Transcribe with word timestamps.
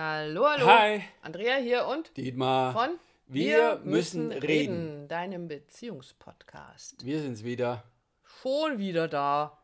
Hallo, 0.00 0.46
hallo. 0.46 0.64
Hi. 0.64 1.02
Andrea 1.22 1.56
hier 1.56 1.84
und 1.86 2.16
Dietmar. 2.16 2.72
von 2.72 3.00
Wir 3.26 3.80
müssen 3.82 4.30
reden. 4.30 5.08
deinem 5.08 5.48
Beziehungspodcast. 5.48 7.04
Wir 7.04 7.20
sind's 7.20 7.42
wieder. 7.42 7.82
Schon 8.22 8.78
wieder 8.78 9.08
da. 9.08 9.58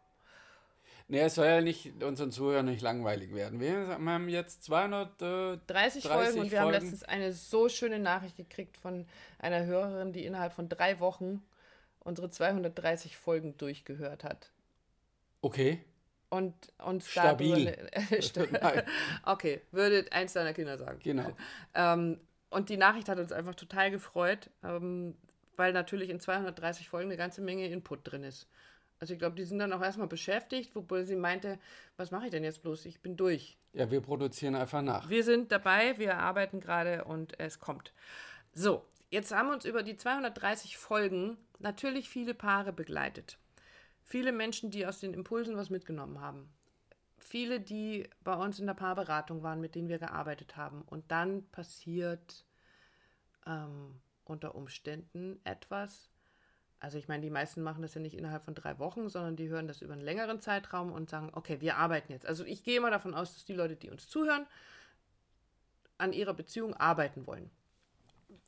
Nee, 1.07 1.21
es 1.21 1.37
soll 1.37 1.47
ja 1.47 1.61
nicht 1.61 2.03
unseren 2.03 2.33
Zuhörern 2.33 2.67
nicht 2.67 2.83
langweilig 2.83 3.33
werden. 3.33 3.61
Wir 3.61 3.87
haben 3.91 4.29
jetzt 4.29 4.65
230 4.65 5.62
30, 5.69 6.08
Folgen 6.08 6.40
und 6.40 6.51
wir 6.51 6.62
haben 6.62 6.72
letztens 6.72 7.04
eine 7.04 7.32
so 7.32 7.69
schöne 7.69 8.01
Nachricht 8.01 8.37
gekriegt 8.37 8.76
von 8.76 9.06
einer 9.38 9.64
Hörerin, 9.66 10.12
die 10.12 10.26
innerhalb 10.26 10.53
von 10.53 10.69
drei 10.69 10.98
Wochen 10.98 11.44
unsere 12.01 12.28
230 12.28 13.16
Folgen 13.16 13.56
durchgehört 13.56 14.24
hat. 14.24 14.51
Okay. 15.42 15.85
Und 16.34 16.55
uns 16.84 17.09
Stabil. 17.09 17.77
Nein. 18.51 18.83
okay, 19.24 19.60
würde 19.70 20.06
eins 20.10 20.33
deiner 20.33 20.52
Kinder 20.52 20.77
sagen. 20.78 20.98
Genau. 21.02 21.30
Ähm, 21.75 22.19
und 22.51 22.69
die 22.69 22.77
Nachricht 22.77 23.09
hat 23.09 23.19
uns 23.19 23.33
einfach 23.33 23.55
total 23.55 23.91
gefreut, 23.91 24.51
ähm, 24.62 25.16
weil 25.56 25.73
natürlich 25.73 26.11
in 26.11 26.20
230 26.20 26.89
Folgen 26.89 27.09
eine 27.09 27.16
ganze 27.16 27.41
Menge 27.41 27.66
Input 27.69 28.01
drin 28.02 28.25
ist. 28.25 28.48
Also 29.01 29.12
ich 29.12 29.19
glaube, 29.19 29.37
die 29.37 29.45
sind 29.45 29.59
dann 29.59 29.73
auch 29.73 29.83
erstmal 29.83 30.06
beschäftigt, 30.06 30.75
wobei 30.75 31.02
sie 31.05 31.16
meinte, 31.16 31.59
was 31.97 32.11
mache 32.11 32.27
ich 32.27 32.30
denn 32.30 32.45
jetzt 32.45 32.62
bloß? 32.62 32.87
Ich 32.87 33.01
bin 33.01 33.16
durch. 33.16 33.59
Ja, 33.73 33.91
wir 33.91 34.01
produzieren 34.01 34.55
einfach 34.55 34.83
nach. 34.83 35.09
Wir 35.11 35.25
sind 35.25 35.53
dabei, 35.53 35.98
wir 35.98 36.19
arbeiten 36.19 36.61
gerade 36.61 37.05
und 37.05 37.39
es 37.39 37.59
kommt. 37.59 37.92
So, 38.53 38.84
jetzt 39.11 39.34
haben 39.34 39.51
uns 39.51 39.64
über 39.64 39.83
die 39.83 39.97
230 39.97 40.78
Folgen 40.78 41.37
natürlich 41.59 42.09
viele 42.09 42.34
Paare 42.34 42.73
begleitet. 42.73 43.39
Viele 44.05 44.33
Menschen, 44.33 44.71
die 44.71 44.87
aus 44.87 45.01
den 45.01 45.15
Impulsen 45.15 45.57
was 45.57 45.71
mitgenommen 45.71 46.21
haben. 46.21 46.53
Viele, 47.19 47.59
die 47.59 48.09
bei 48.23 48.35
uns 48.35 48.61
in 48.61 48.67
der 48.67 48.75
Paarberatung 48.75 49.43
waren, 49.43 49.61
mit 49.61 49.75
denen 49.75 49.89
wir 49.89 49.99
gearbeitet 49.99 50.57
haben. 50.57 50.83
Und 50.83 51.11
dann 51.11 51.49
passiert 51.51 52.45
ähm, 53.47 54.01
unter 54.25 54.55
Umständen 54.55 55.41
etwas. 55.45 56.11
Also 56.81 56.98
ich 56.98 57.09
meine, 57.09 57.23
die 57.23 57.31
meisten 57.31 57.62
machen 57.62 57.81
das 57.81 57.95
ja 57.95 58.01
nicht 58.03 58.15
innerhalb 58.15 58.45
von 58.45 58.55
drei 58.55 58.78
Wochen, 58.78 59.09
sondern 59.09 59.37
die 59.37 59.48
hören 59.48 59.67
das 59.67 59.81
über 59.81 59.95
einen 59.95 60.03
längeren 60.03 60.41
Zeitraum 60.41 60.93
und 60.93 61.09
sagen, 61.09 61.31
okay, 61.33 61.62
wir 61.62 61.78
arbeiten 61.78 62.12
jetzt. 62.12 62.27
Also 62.27 62.45
ich 62.45 62.62
gehe 62.62 62.77
immer 62.77 62.91
davon 62.91 63.15
aus, 63.15 63.33
dass 63.33 63.47
die 63.47 63.55
Leute, 63.55 63.75
die 63.75 63.89
uns 63.89 64.06
zuhören, 64.06 64.47
an 65.97 66.12
ihrer 66.12 66.34
Beziehung 66.34 66.75
arbeiten 66.75 67.27
wollen. 67.27 67.50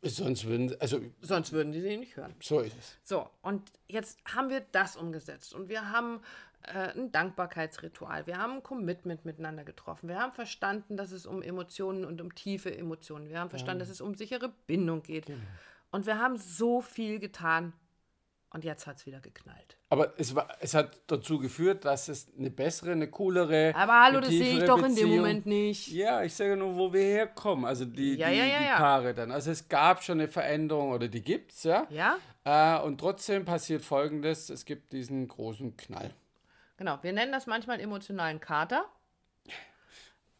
Sonst 0.08 0.46
würden, 0.46 0.74
also 0.80 1.00
Sonst 1.20 1.52
würden 1.52 1.72
die 1.72 1.80
sie 1.80 1.96
nicht 1.96 2.16
hören. 2.16 2.34
so 2.40 2.60
ist 2.60 2.76
es. 2.78 2.96
So, 3.02 3.28
und 3.42 3.70
jetzt 3.88 4.18
haben 4.24 4.50
wir 4.50 4.60
das 4.72 4.96
umgesetzt. 4.96 5.54
Und 5.54 5.68
wir 5.68 5.90
haben 5.90 6.20
äh, 6.62 6.98
ein 6.98 7.12
Dankbarkeitsritual, 7.12 8.27
wir 8.27 8.38
haben 8.38 8.54
ein 8.54 8.62
Commitment 8.62 9.24
miteinander 9.24 9.64
getroffen, 9.64 10.08
wir 10.08 10.18
haben 10.18 10.32
verstanden, 10.32 10.96
dass 10.96 11.12
es 11.12 11.27
um 11.27 11.42
Emotionen 11.42 12.04
und 12.04 12.20
um 12.20 12.34
tiefe 12.34 12.77
Emotionen, 12.77 13.28
wir 13.28 13.38
haben 13.40 13.50
verstanden, 13.50 13.80
dass 13.80 13.88
es 13.88 14.00
um 14.00 14.14
sichere 14.14 14.52
Bindung 14.66 15.02
geht. 15.02 15.27
Und 15.90 16.06
wir 16.06 16.18
haben 16.18 16.36
so 16.36 16.80
viel 16.80 17.18
getan 17.20 17.72
und 18.50 18.64
jetzt 18.64 18.86
hat 18.86 18.97
es 18.97 19.06
wieder 19.06 19.20
geknallt. 19.20 19.77
Aber 19.91 20.14
es, 20.19 20.34
war, 20.34 20.48
es 20.61 20.72
hat 20.75 20.97
dazu 21.08 21.39
geführt, 21.39 21.84
dass 21.84 22.08
es 22.08 22.28
eine 22.39 22.50
bessere, 22.50 22.92
eine 22.92 23.08
coolere. 23.11 23.72
Aber 23.77 24.00
hallo, 24.02 24.20
das 24.20 24.30
sehe 24.30 24.58
ich 24.58 24.64
doch 24.64 24.78
in 24.78 24.84
dem 24.84 24.94
Beziehung- 24.94 25.16
Moment 25.16 25.47
nicht. 25.47 25.89
Ja, 25.89 26.22
ich 26.22 26.34
sage 26.34 26.56
nur, 26.56 26.74
wo 26.77 26.92
wir 26.92 27.02
herkommen. 27.02 27.64
Also 27.64 27.84
die, 27.84 28.14
Ja, 28.14 28.30
die, 28.30 28.36
ja, 28.36 28.44
ja, 28.44 28.58
die. 28.58 28.78
Paare 28.80 29.14
dann. 29.14 29.30
Also 29.30 29.50
es 29.50 29.69
gab 29.69 30.02
schon 30.02 30.19
eine 30.20 30.28
Veränderung 30.28 30.91
oder 30.92 31.08
die 31.08 31.22
gibt's, 31.22 31.64
ja. 31.64 31.86
Ja, 31.91 32.17
Äh, 32.44 32.80
und 32.83 32.98
trotzdem 32.98 33.44
passiert 33.44 33.83
Folgendes: 33.83 34.48
Es 34.50 34.64
gibt 34.64 34.92
diesen 34.92 35.27
großen 35.28 35.77
Knall. 35.77 36.14
genau. 36.77 36.98
Wir 37.02 37.12
nennen 37.12 37.33
das 37.33 37.47
manchmal 37.47 37.80
emotionalen 37.80 38.41
Kater. 38.41 38.84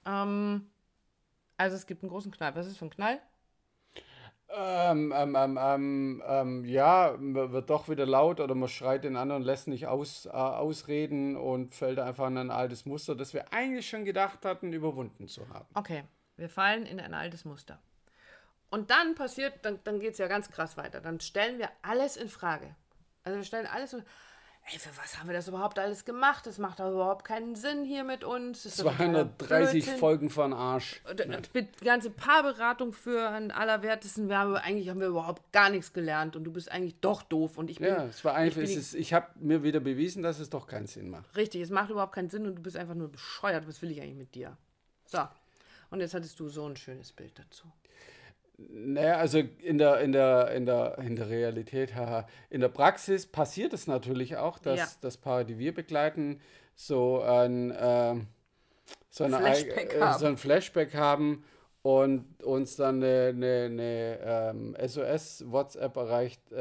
Ähm, 0.05 0.71
also 1.57 1.77
es 1.77 1.87
gibt 1.87 2.03
einen 2.03 2.11
großen 2.11 2.31
Knall. 2.31 2.55
Was 2.55 2.67
ist 2.67 2.77
für 2.79 2.85
ein 2.87 2.91
Knall? 2.91 3.21
Ähm, 4.59 5.13
ähm, 5.15 5.37
ähm, 5.37 5.59
ähm, 5.61 6.23
ähm, 6.27 6.65
ja, 6.65 7.15
man 7.19 7.53
wird 7.53 7.69
doch 7.69 7.91
wieder 7.91 8.07
laut 8.07 8.41
oder 8.41 8.55
man 8.55 8.71
schreit 8.71 9.05
den 9.05 9.17
anderen, 9.17 9.43
lässt 9.43 9.69
nicht 9.69 9.87
aus, 9.87 10.25
äh, 10.25 10.31
ausreden 10.31 11.37
und 11.37 11.75
fällt 11.75 11.99
einfach 11.99 12.27
in 12.29 12.39
ein 12.39 12.51
altes 12.51 12.87
Muster, 12.87 13.15
das 13.15 13.35
wir 13.35 13.53
eigentlich 13.53 13.87
schon 13.87 14.07
gedacht 14.07 14.47
hatten, 14.47 14.73
überwunden 14.73 15.29
zu 15.29 15.47
haben. 15.51 15.67
Okay, 15.75 16.05
wir 16.39 16.49
fallen 16.49 16.87
in 16.87 17.01
ein 17.01 17.13
altes 17.13 17.45
Muster. 17.45 17.79
Und 18.71 18.91
dann 18.91 19.15
passiert, 19.15 19.53
dann, 19.63 19.79
dann 19.85 20.01
geht 20.01 20.13
es 20.13 20.19
ja 20.19 20.27
ganz 20.27 20.51
krass 20.51 20.79
weiter. 20.79 21.03
Dann 21.03 21.21
stellen 21.21 21.59
wir 21.59 21.69
alles 21.83 22.17
in 22.17 22.31
Frage. 22.31 22.75
Also 23.25 23.39
wir 23.39 23.45
stellen 23.45 23.67
alles 23.67 23.93
in 23.93 24.05
Ey, 24.73 24.81
für 24.81 24.91
was 25.01 25.17
haben 25.17 25.29
wir 25.29 25.35
das 25.35 25.47
überhaupt 25.47 25.79
alles 25.79 26.05
gemacht? 26.05 26.45
Das 26.45 26.59
macht 26.59 26.81
doch 26.81 26.91
überhaupt 26.91 27.25
keinen 27.25 27.55
Sinn 27.55 27.85
hier 27.85 28.03
mit 28.03 28.25
uns. 28.25 28.65
Das 28.65 28.73
ist 28.73 28.81
doch 28.85 28.91
totaler 28.91 29.31
230 29.39 29.85
Blödsinn. 29.85 29.99
Folgen 30.01 30.29
von 30.31 30.53
Arsch. 30.53 31.01
Äh, 31.05 31.41
Die 31.55 31.85
ganze 31.85 32.11
Paarberatung 32.11 32.93
für 32.93 33.29
einen 33.29 33.53
allerwertesten. 33.53 34.29
Wir 34.29 34.39
haben, 34.39 34.57
eigentlich 34.57 34.89
haben 34.89 34.99
wir 34.99 35.07
überhaupt 35.07 35.53
gar 35.53 35.71
nichts 35.71 35.93
gelernt 35.93 36.35
und 36.35 36.43
du 36.43 36.53
bist 36.53 36.69
eigentlich 36.73 36.99
doch 37.01 37.23
doof. 37.23 37.59
Und 37.59 37.71
ich 37.71 37.79
bin, 37.79 37.87
Ja, 37.89 38.07
es 38.07 38.25
war 38.25 38.35
einfach, 38.35 38.61
ich 38.61 38.95
ich 38.97 39.15
habe 39.15 39.29
mir 39.37 39.63
wieder 39.63 39.79
bewiesen, 39.79 40.25
dass 40.25 40.41
es 40.41 40.51
doch 40.51 40.67
keinen 40.67 40.89
Sinn 40.89 41.11
macht. 41.11 41.37
richtig, 41.37 41.63
es 41.63 41.71
macht 41.71 41.91
überhaupt 41.91 42.15
keinen 42.17 42.31
Sinn 42.31 42.45
und 42.45 42.57
du 42.57 42.63
bist 42.63 42.77
einfach 42.77 42.95
nur 42.95 43.09
bescheuert. 43.09 43.69
Was 43.69 43.81
will 43.83 43.93
ich 43.93 44.01
eigentlich 44.03 44.17
mit 44.17 44.35
dir? 44.35 44.57
So. 45.05 45.21
Und 45.91 46.01
jetzt 46.01 46.15
hattest 46.15 46.41
du 46.41 46.49
so 46.49 46.67
ein 46.69 46.75
schönes 46.77 47.13
Bild 47.13 47.39
dazu. 47.39 47.71
Naja, 48.59 49.17
also 49.17 49.39
in 49.39 49.77
der, 49.77 50.01
in 50.01 50.13
der, 50.13 50.51
in 50.53 50.65
der, 50.65 50.99
in 50.99 51.15
der 51.15 51.29
Realität, 51.29 51.95
haha, 51.95 52.27
in 52.49 52.61
der 52.61 52.69
Praxis 52.69 53.27
passiert 53.27 53.75
es 53.75 53.87
natürlich 53.87 54.37
auch, 54.39 54.59
dass, 54.59 54.79
Ja. 54.79 54.87
dass 55.03 55.19
Paare, 55.19 55.45
die 55.45 55.59
wir 55.59 55.75
begleiten, 55.75 56.41
so 56.75 57.21
ein, 57.21 57.75
ähm, 57.79 58.27
so, 59.11 59.25
eine, 59.25 59.39
Flashback 59.39 59.95
äh, 59.95 60.01
haben. 60.01 60.19
so 60.19 60.27
ein 60.27 60.37
Flashback 60.39 60.95
haben 60.95 61.45
und 61.83 62.43
uns 62.43 62.77
dann 62.77 63.03
eine, 63.03 63.29
eine, 63.29 63.65
eine 63.65 64.19
ähm, 64.25 64.77
SOS-WhatsApp 64.81 65.97
erreicht, 65.97 66.41
äh, 66.53 66.57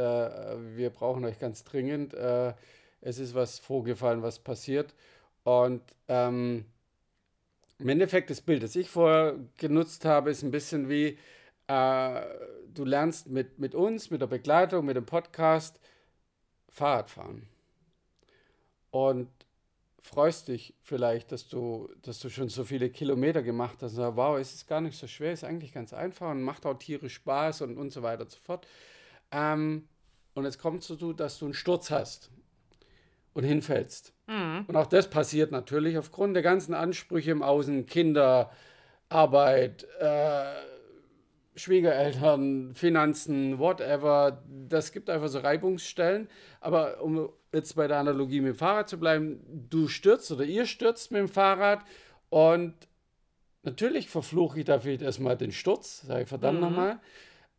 wir 0.76 0.90
brauchen 0.90 1.24
euch 1.24 1.40
ganz 1.40 1.64
dringend, 1.64 2.14
äh, 2.14 2.54
es 3.00 3.20
ist 3.20 3.36
was 3.36 3.60
vorgefallen, 3.60 4.22
was 4.22 4.40
passiert. 4.40 4.94
Und 5.44 5.82
ähm, 6.10 6.66
im 7.80 7.90
Endeffekt 7.90 8.30
das 8.30 8.42
Bild, 8.42 8.64
das 8.64 8.76
ich 8.76 8.90
vorher 8.90 9.36
genutzt 9.58 10.06
habe, 10.06 10.32
ist 10.32 10.44
ein 10.44 10.52
bisschen 10.52 10.90
wie, 10.90 11.18
äh, 11.68 12.22
du 12.74 12.86
lernst 12.86 13.28
mit, 13.28 13.60
mit 13.60 13.76
uns, 13.76 14.10
mit 14.10 14.22
der 14.22 14.28
Begleitung, 14.28 14.86
mit 14.86 14.96
dem 14.96 15.06
Podcast 15.06 15.80
Fahrrad 16.70 17.10
fahren. 17.10 17.48
Und 18.92 19.30
freust 20.02 20.50
dich 20.50 20.76
vielleicht, 20.82 21.32
dass 21.32 21.48
du, 21.48 21.90
dass 22.04 22.20
du 22.20 22.30
schon 22.30 22.50
so 22.50 22.64
viele 22.64 22.90
Kilometer 22.90 23.42
gemacht 23.42 23.78
hast. 23.82 23.94
Und 23.94 23.98
sagst, 23.98 24.18
wow, 24.18 24.38
es 24.38 24.54
ist 24.54 24.68
gar 24.68 24.82
nicht 24.82 24.98
so 24.98 25.08
schwer, 25.08 25.34
ist 25.34 25.44
eigentlich 25.44 25.74
ganz 25.74 25.94
einfach 25.94 26.32
und 26.32 26.44
macht 26.44 26.66
auch 26.66 26.76
tierisch 26.76 27.16
Spaß 27.16 27.62
und, 27.62 27.78
und 27.78 27.92
so 27.92 28.04
weiter 28.04 28.24
und 28.24 28.32
so 28.32 28.40
fort. 28.40 28.68
Ähm, 29.32 29.88
und 30.36 30.44
jetzt 30.44 30.60
kommt 30.60 30.82
es 30.82 30.88
dazu, 30.88 31.14
dass 31.14 31.40
du 31.40 31.46
einen 31.46 31.54
Sturz 31.54 31.90
hast 31.92 32.30
und 33.34 33.44
hinfällst. 33.44 34.14
Und 34.68 34.76
auch 34.76 34.88
das 34.88 35.10
passiert 35.10 35.52
natürlich 35.52 35.98
aufgrund 35.98 36.36
der 36.36 36.44
ganzen 36.44 36.74
Ansprüche 36.74 37.32
im 37.32 37.42
Außen, 37.42 37.86
Kinder, 37.86 38.52
Arbeit, 39.10 39.88
äh, 40.00 40.54
Schwiegereltern, 41.56 42.74
Finanzen, 42.76 43.60
whatever. 43.60 44.44
Das 44.68 44.92
gibt 44.92 45.10
einfach 45.10 45.30
so 45.30 45.40
Reibungsstellen. 45.40 46.28
Aber 46.60 47.02
um 47.02 47.30
jetzt 47.54 47.76
bei 47.76 47.88
der 47.88 47.98
Analogie 47.98 48.42
mit 48.42 48.56
dem 48.56 48.58
Fahrrad 48.58 48.90
zu 48.90 49.00
bleiben, 49.00 49.40
du 49.70 49.88
stürzt 49.88 50.32
oder 50.32 50.44
ihr 50.44 50.66
stürzt 50.66 51.12
mit 51.12 51.20
dem 51.20 51.30
Fahrrad 51.30 51.84
und 52.30 52.74
natürlich 53.64 54.10
verfluche 54.10 54.60
ich 54.60 54.66
dafür 54.66 55.02
erstmal 55.02 55.38
den 55.38 55.52
Sturz, 55.52 56.02
sage 56.02 56.24
ich 56.24 56.30
verdammt 56.30 56.60
nochmal. 56.60 57.00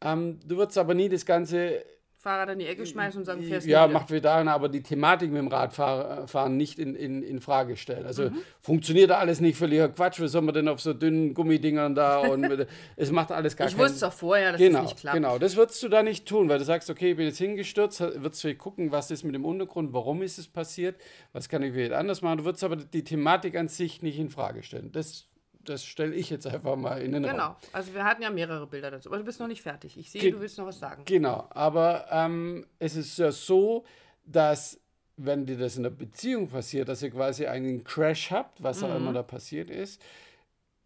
Ähm, 0.02 0.40
du 0.44 0.58
würdest 0.58 0.76
aber 0.76 0.94
nie 0.94 1.08
das 1.08 1.24
Ganze 1.24 1.82
Fahrrad 2.26 2.48
in 2.50 2.58
die 2.58 2.66
Ecke 2.66 2.84
schmeißen 2.86 3.20
und 3.20 3.24
sagen, 3.24 3.42
fährst 3.44 3.68
ja, 3.68 3.86
macht 3.86 4.10
wieder 4.10 4.32
an, 4.34 4.48
aber 4.48 4.68
die 4.68 4.82
Thematik 4.82 5.30
mit 5.30 5.38
dem 5.38 5.46
Radfahren 5.48 6.56
nicht 6.56 6.78
in, 6.80 6.96
in, 6.96 7.22
in 7.22 7.40
Frage 7.40 7.76
stellen. 7.76 8.04
Also 8.04 8.24
Mhm. 8.30 8.38
funktioniert 8.60 9.12
alles 9.12 9.40
nicht 9.40 9.56
völliger 9.56 9.88
Quatsch. 9.88 10.20
Was 10.20 10.32
soll 10.32 10.42
man 10.42 10.54
denn 10.54 10.66
auf 10.66 10.80
so 10.80 10.92
dünnen 10.92 11.34
Gummidingern 11.34 11.94
da? 11.94 12.18
Und 12.18 12.66
es 12.96 13.12
macht 13.12 13.30
alles 13.30 13.56
gar 13.56 13.68
Ich 13.68 13.76
keinen 13.76 13.84
wusste 13.88 14.06
doch 14.06 14.12
vorher, 14.12 14.52
dass 14.52 14.60
Genau, 14.60 14.78
es 14.80 14.84
nicht 14.86 14.98
klappt. 14.98 15.14
genau. 15.14 15.38
Das 15.38 15.56
würdest 15.56 15.80
du 15.84 15.88
da 15.88 16.02
nicht 16.02 16.26
tun, 16.26 16.48
weil 16.48 16.58
du 16.58 16.64
sagst, 16.64 16.90
okay, 16.90 17.12
ich 17.12 17.16
bin 17.16 17.26
jetzt 17.26 17.38
hingestürzt, 17.38 18.00
würdest 18.00 18.42
du 18.42 18.52
gucken, 18.56 18.90
was 18.90 19.10
ist 19.12 19.22
mit 19.22 19.34
dem 19.36 19.44
Untergrund, 19.44 19.92
warum 19.92 20.22
ist 20.22 20.38
es 20.38 20.48
passiert, 20.48 20.96
was 21.32 21.48
kann 21.48 21.62
ich 21.62 21.74
wieder 21.74 21.98
anders 21.98 22.22
machen. 22.22 22.38
Du 22.38 22.44
würdest 22.44 22.64
aber 22.64 22.76
die 22.76 23.04
Thematik 23.04 23.56
an 23.56 23.68
sich 23.68 24.02
nicht 24.02 24.18
in 24.18 24.30
Frage 24.30 24.62
stellen. 24.64 24.90
Das, 24.92 25.26
das 25.68 25.84
stelle 25.84 26.14
ich 26.14 26.30
jetzt 26.30 26.46
einfach 26.46 26.76
mal 26.76 27.00
in 27.02 27.12
den 27.12 27.24
Raum. 27.24 27.32
Genau. 27.32 27.56
Also 27.72 27.94
wir 27.94 28.04
hatten 28.04 28.22
ja 28.22 28.30
mehrere 28.30 28.66
Bilder 28.66 28.90
dazu. 28.90 29.08
Aber 29.08 29.18
du 29.18 29.24
bist 29.24 29.40
noch 29.40 29.48
nicht 29.48 29.62
fertig. 29.62 29.96
Ich 29.98 30.10
sehe, 30.10 30.20
Ge- 30.20 30.30
du 30.32 30.40
willst 30.40 30.58
noch 30.58 30.66
was 30.66 30.78
sagen. 30.78 31.02
Genau, 31.04 31.46
aber 31.50 32.06
ähm, 32.10 32.66
es 32.78 32.96
ist 32.96 33.18
ja 33.18 33.30
so, 33.32 33.84
dass 34.24 34.80
wenn 35.16 35.46
dir 35.46 35.56
das 35.56 35.76
in 35.76 35.82
der 35.82 35.90
Beziehung 35.90 36.48
passiert, 36.48 36.88
dass 36.88 37.02
ihr 37.02 37.10
quasi 37.10 37.46
einen 37.46 37.84
Crash 37.84 38.30
habt, 38.30 38.62
was 38.62 38.82
auch 38.82 38.94
immer 38.94 39.12
da 39.12 39.22
passiert 39.22 39.70
ist, 39.70 40.02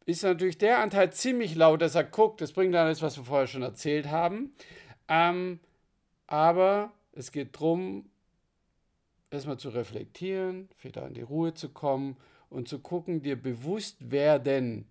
ist 0.07 0.23
natürlich 0.23 0.57
der 0.59 0.79
Anteil 0.79 1.13
ziemlich 1.13 1.55
laut, 1.55 1.83
dass 1.83 1.95
er 1.95 2.05
guckt, 2.05 2.41
das 2.41 2.53
bringt 2.53 2.75
alles, 2.75 3.03
was 3.03 3.17
wir 3.17 3.25
vorher 3.25 3.47
schon 3.47 3.63
erzählt 3.63 4.09
haben. 4.09 4.53
Ähm, 5.09 5.61
aber 6.29 6.93
es 7.13 7.33
geht 7.33 7.57
darum, 7.57 8.09
erstmal 9.31 9.59
zu 9.59 9.69
reflektieren, 9.71 10.69
wieder 10.81 11.07
in 11.07 11.15
die 11.15 11.23
Ruhe 11.23 11.55
zu 11.55 11.69
kommen 11.69 12.17
und 12.51 12.69
zu 12.69 12.81
gucken, 12.81 13.23
dir 13.23 13.41
bewusst 13.41 14.11
werden, 14.11 14.87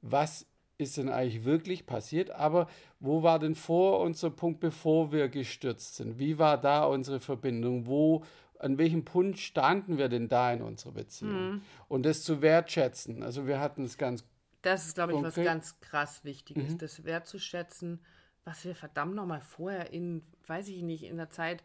was 0.00 0.46
ist 0.78 0.96
denn 0.96 1.08
eigentlich 1.08 1.44
wirklich 1.44 1.86
passiert? 1.86 2.30
Aber 2.30 2.68
wo 2.98 3.22
war 3.22 3.38
denn 3.38 3.54
vor 3.54 4.00
unser 4.00 4.30
Punkt, 4.30 4.60
bevor 4.60 5.12
wir 5.12 5.28
gestürzt 5.28 5.96
sind? 5.96 6.18
Wie 6.18 6.38
war 6.38 6.60
da 6.60 6.84
unsere 6.84 7.20
Verbindung? 7.20 7.86
Wo, 7.86 8.24
an 8.58 8.78
welchem 8.78 9.04
Punkt 9.04 9.38
standen 9.38 9.98
wir 9.98 10.08
denn 10.08 10.28
da 10.28 10.52
in 10.52 10.62
unserer 10.62 10.92
Beziehung? 10.92 11.50
Mhm. 11.50 11.62
Und 11.88 12.04
das 12.04 12.22
zu 12.22 12.42
wertschätzen. 12.42 13.22
Also 13.22 13.46
wir 13.46 13.60
hatten 13.60 13.84
es 13.84 13.96
ganz. 13.96 14.24
Das 14.62 14.86
ist, 14.86 14.94
glaube 14.94 15.12
ich, 15.12 15.20
konkret. 15.20 15.36
was 15.36 15.44
ganz 15.44 15.80
krass 15.80 16.24
Wichtiges, 16.24 16.72
mhm. 16.72 16.78
das 16.78 17.04
wertzuschätzen, 17.04 18.00
was 18.44 18.64
wir 18.64 18.74
verdammt 18.74 19.14
nochmal 19.14 19.40
vorher 19.40 19.92
in, 19.92 20.22
weiß 20.46 20.68
ich 20.68 20.82
nicht, 20.82 21.04
in 21.04 21.16
der 21.16 21.30
Zeit 21.30 21.62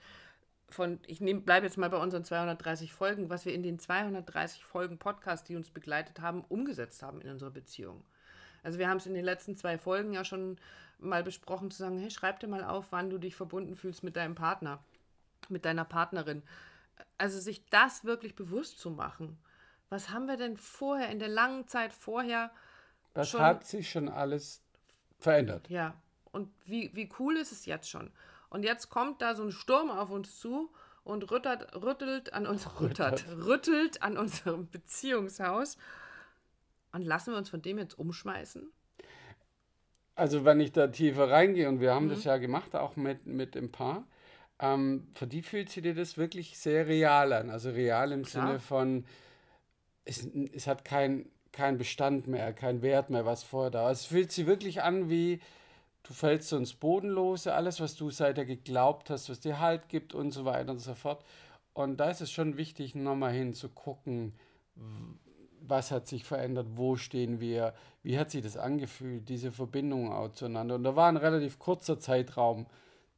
von, 0.70 1.00
ich 1.08 1.20
bleibe 1.20 1.66
jetzt 1.66 1.78
mal 1.78 1.90
bei 1.90 1.98
unseren 1.98 2.24
230 2.24 2.94
Folgen, 2.94 3.30
was 3.30 3.46
wir 3.46 3.54
in 3.54 3.64
den 3.64 3.80
230 3.80 4.66
Folgen 4.66 4.98
Podcast, 4.98 5.48
die 5.48 5.56
uns 5.56 5.70
begleitet 5.70 6.20
haben, 6.20 6.44
umgesetzt 6.50 7.02
haben 7.04 7.22
in 7.22 7.32
unserer 7.32 7.52
Beziehung. 7.52 8.04
Also 8.64 8.80
wir 8.80 8.90
haben 8.90 8.98
es 8.98 9.06
in 9.06 9.14
den 9.14 9.24
letzten 9.24 9.56
zwei 9.56 9.78
Folgen 9.78 10.14
ja 10.14 10.26
schon 10.26 10.58
mal 11.00 11.24
besprochen, 11.24 11.72
zu 11.72 11.78
sagen, 11.78 11.98
hey, 12.00 12.12
schreib 12.12 12.40
dir 12.40 12.48
mal 12.48 12.64
auf, 12.64 12.88
wann 12.90 13.10
du 13.10 13.18
dich 13.18 13.36
verbunden 13.36 13.76
fühlst 13.76 14.04
mit 14.04 14.16
deinem 14.16 14.36
Partner, 14.36 14.84
mit 15.48 15.64
deiner 15.64 15.86
Partnerin. 15.86 16.44
Also 17.18 17.40
sich 17.40 17.66
das 17.70 18.04
wirklich 18.04 18.36
bewusst 18.36 18.80
zu 18.80 18.90
machen. 18.90 19.38
Was 19.90 20.10
haben 20.10 20.28
wir 20.28 20.38
denn 20.38 20.58
vorher, 20.58 21.10
in 21.10 21.20
der 21.20 21.30
langen 21.30 21.68
Zeit 21.68 21.94
vorher? 21.94 22.52
Das 23.14 23.30
schon, 23.30 23.42
hat 23.42 23.66
sich 23.66 23.90
schon 23.90 24.10
alles 24.10 24.62
verändert. 25.20 25.70
Ja, 25.70 25.94
und 26.32 26.52
wie, 26.66 26.94
wie 26.94 27.10
cool 27.20 27.38
ist 27.38 27.52
es 27.52 27.66
jetzt 27.66 27.90
schon? 27.90 28.12
Und 28.50 28.64
jetzt 28.64 28.90
kommt 28.90 29.22
da 29.22 29.36
so 29.36 29.44
ein 29.44 29.52
Sturm 29.52 29.90
auf 29.90 30.10
uns 30.10 30.40
zu 30.40 30.72
und 31.04 31.30
rüttert, 31.32 31.76
rüttelt, 31.76 32.34
an 32.34 32.48
uns, 32.48 32.68
rüttert, 32.82 33.26
rüttelt 33.30 34.02
an 34.02 34.18
unserem 34.18 34.70
Beziehungshaus. 34.70 35.78
Und 36.92 37.04
lassen 37.04 37.32
wir 37.32 37.38
uns 37.38 37.50
von 37.50 37.62
dem 37.62 37.78
jetzt 37.78 37.98
umschmeißen? 37.98 38.72
Also 40.16 40.46
wenn 40.46 40.60
ich 40.60 40.72
da 40.72 40.88
tiefer 40.88 41.30
reingehe, 41.30 41.70
und 41.70 41.80
wir 41.80 41.94
haben 41.94 42.06
mhm. 42.06 42.12
das 42.12 42.24
ja 42.24 42.38
gemacht, 42.38 42.76
auch 42.76 42.96
mit, 42.96 43.26
mit 43.28 43.56
dem 43.56 43.72
Paar, 43.72 44.08
ähm, 44.60 45.08
für 45.14 45.28
die 45.28 45.44
fühlt 45.44 45.70
sich 45.70 45.84
dir 45.84 45.94
das 45.94 46.18
wirklich 46.18 46.58
sehr 46.58 46.88
real 46.88 47.34
an. 47.34 47.50
Also 47.50 47.70
real 47.70 48.12
im 48.12 48.24
Klar. 48.24 48.48
Sinne 48.48 48.60
von, 48.60 49.06
es, 50.06 50.28
es 50.54 50.66
hat 50.68 50.84
keinen 50.86 51.30
kein 51.52 51.78
Bestand 51.78 52.28
mehr, 52.28 52.54
kein 52.54 52.82
Wert 52.82 53.10
mehr, 53.10 53.26
was 53.26 53.44
vorher 53.44 53.72
da 53.72 53.84
war. 53.86 53.92
Es 53.92 54.06
fühlt 54.06 54.32
sich 54.32 54.46
wirklich 54.46 54.84
an 54.84 55.10
wie, 55.10 55.40
du 56.08 56.14
fällst 56.14 56.50
so 56.50 56.58
ins 56.58 56.74
Bodenlose, 56.74 57.54
alles, 57.54 57.82
was 57.82 57.96
du 57.96 58.10
seither 58.10 58.46
geglaubt 58.46 59.10
hast, 59.10 59.30
was 59.30 59.40
dir 59.40 59.60
Halt 59.60 59.90
gibt 59.90 60.14
und 60.14 60.32
so 60.32 60.46
weiter 60.46 60.72
und 60.72 60.80
so 60.80 60.94
fort. 60.94 61.24
Und 61.74 61.98
da 61.98 62.10
ist 62.10 62.22
es 62.22 62.32
schon 62.32 62.58
wichtig, 62.58 62.96
nochmal 62.96 63.34
hinzugucken, 63.34 64.34
was 65.62 65.92
hat 65.92 66.08
sich 66.08 66.24
verändert, 66.24 66.68
wo 66.76 66.96
stehen 66.96 67.40
wir, 67.40 67.74
wie 68.04 68.18
hat 68.18 68.32
sich 68.32 68.42
das 68.42 68.58
angefühlt, 68.58 69.28
diese 69.28 69.52
Verbindung 69.52 70.12
auch 70.12 70.32
zueinander. 70.32 70.76
Und 70.76 70.84
da 70.84 70.96
war 70.96 71.10
ein 71.10 71.18
relativ 71.18 71.60
kurzer 71.60 72.00
Zeitraum 72.00 72.68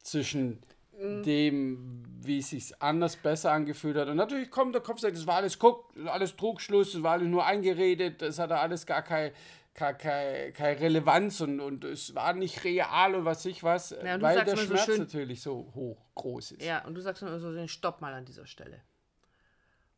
zwischen 0.02 0.60
mhm. 1.00 1.24
dem, 1.24 2.04
wie 2.22 2.40
es 2.40 2.50
sich 2.50 2.82
anders 2.82 3.18
besser 3.18 3.52
angefühlt 3.52 3.98
hat. 3.98 4.08
Und 4.08 4.18
natürlich 4.18 4.50
kommt 4.50 4.74
der 4.74 4.82
Kopf 4.82 4.96
und 4.96 5.02
sagt, 5.02 5.18
das 5.18 5.28
war 5.28 5.36
alles 5.36 5.60
guck, 5.60 5.94
alles 6.08 6.36
Trugschluss, 6.36 6.94
das 6.94 7.04
war 7.04 7.14
alles 7.14 7.28
nur 7.28 7.46
eingeredet, 7.46 8.22
das 8.22 8.40
hatte 8.40 8.58
alles 8.58 8.86
gar 8.86 9.04
kein 9.04 9.32
keine, 9.80 10.52
keine 10.52 10.80
Relevanz 10.80 11.42
und, 11.42 11.60
und 11.60 11.84
es 11.84 12.14
war 12.14 12.34
nicht 12.34 12.64
real 12.64 13.16
und 13.16 13.26
was 13.26 13.46
ich 13.46 13.64
was, 13.64 13.92
ja, 13.92 14.22
weil 14.22 14.44
der 14.44 14.58
Schmerz 14.58 14.86
so 14.86 14.92
schön, 14.92 15.00
natürlich 15.00 15.42
so 15.42 15.72
hoch, 15.74 16.06
groß 16.16 16.52
ist. 16.52 16.64
Ja, 16.64 16.86
und 16.86 16.96
du 16.96 17.02
sagst 17.02 17.22
immer 17.22 17.40
so, 17.40 17.68
stopp 17.68 18.02
mal 18.02 18.14
an 18.14 18.26
dieser 18.26 18.46
Stelle. 18.46 18.82